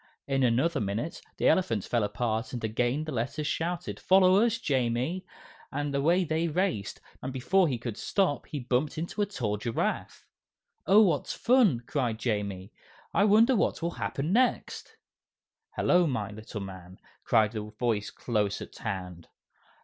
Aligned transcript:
In 0.25 0.41
another 0.41 0.79
minute 0.81 1.21
the 1.37 1.47
elephant 1.47 1.83
fell 1.83 2.03
apart 2.03 2.53
and 2.53 2.63
again 2.63 3.03
the 3.03 3.11
Letters 3.11 3.45
shouted, 3.45 3.99
"Follow 3.99 4.37
us, 4.43 4.57
Jamie!" 4.57 5.27
and 5.71 5.93
away 5.93 6.23
they 6.23 6.47
raced, 6.47 6.99
and 7.21 7.31
before 7.31 7.67
he 7.67 7.77
could 7.77 7.97
stop 7.97 8.47
he 8.47 8.57
bumped 8.59 8.97
into 8.97 9.21
a 9.21 9.27
tall 9.27 9.57
giraffe. 9.57 10.25
"Oh, 10.87 11.03
what 11.03 11.27
fun!" 11.27 11.81
cried 11.85 12.17
Jamie. 12.17 12.73
"I 13.13 13.25
wonder 13.25 13.55
what 13.55 13.83
will 13.83 13.91
happen 13.91 14.33
next?" 14.33 14.97
"Hello, 15.75 16.07
my 16.07 16.31
little 16.31 16.61
man!" 16.61 16.97
cried 17.23 17.53
a 17.53 17.61
voice 17.61 18.09
close 18.09 18.59
at 18.59 18.77
hand. 18.79 19.27